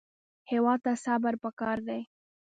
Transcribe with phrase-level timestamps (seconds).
[0.51, 2.01] هېواد ته صبر پکار دی